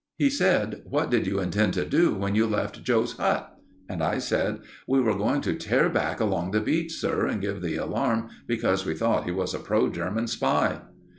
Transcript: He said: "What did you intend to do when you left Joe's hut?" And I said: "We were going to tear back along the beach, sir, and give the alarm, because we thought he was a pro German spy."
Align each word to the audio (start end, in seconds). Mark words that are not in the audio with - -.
He 0.17 0.31
said: 0.31 0.81
"What 0.83 1.11
did 1.11 1.27
you 1.27 1.39
intend 1.39 1.75
to 1.75 1.85
do 1.85 2.15
when 2.15 2.33
you 2.33 2.47
left 2.47 2.81
Joe's 2.83 3.13
hut?" 3.17 3.53
And 3.87 4.01
I 4.01 4.17
said: 4.17 4.61
"We 4.87 4.99
were 4.99 5.13
going 5.15 5.41
to 5.41 5.53
tear 5.53 5.89
back 5.89 6.19
along 6.19 6.49
the 6.49 6.59
beach, 6.59 6.93
sir, 6.95 7.27
and 7.27 7.39
give 7.39 7.61
the 7.61 7.75
alarm, 7.75 8.29
because 8.47 8.83
we 8.83 8.95
thought 8.95 9.25
he 9.25 9.31
was 9.31 9.53
a 9.53 9.59
pro 9.59 9.89
German 9.91 10.25
spy." 10.25 10.81